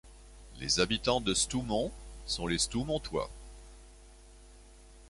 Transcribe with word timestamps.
Les 0.57 0.79
habitants 0.79 1.21
de 1.21 1.35
Stoumont 1.35 1.91
sont 2.25 2.47
les 2.47 2.57
stoumontois. 2.57 3.29